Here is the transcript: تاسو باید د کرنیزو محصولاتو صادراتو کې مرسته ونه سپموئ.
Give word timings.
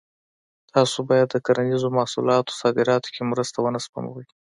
تاسو 0.73 0.97
باید 1.09 1.27
د 1.31 1.35
کرنیزو 1.45 1.87
محصولاتو 1.97 2.57
صادراتو 2.61 3.09
کې 3.15 3.21
مرسته 3.31 3.57
ونه 3.59 3.79
سپموئ. 3.85 4.25